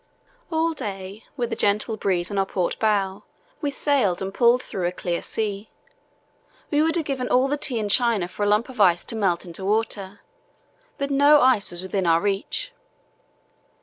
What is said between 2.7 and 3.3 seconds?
bow,